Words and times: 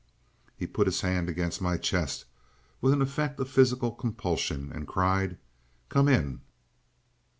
He 0.57 0.65
put 0.65 0.87
his 0.87 1.01
hand 1.01 1.29
against 1.29 1.61
my 1.61 1.77
chest 1.77 2.25
with 2.81 2.91
an 2.91 3.03
effect 3.03 3.39
of 3.39 3.51
physical 3.51 3.91
compulsion, 3.91 4.71
and 4.73 4.87
cried, 4.87 5.37
"Come 5.89 6.07
in!" 6.07 6.41